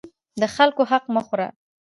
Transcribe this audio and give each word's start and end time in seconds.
د 0.41 0.43
خلکو 0.55 0.81
حق 0.91 1.03
مه 1.13 1.21
خوره. 1.27 1.47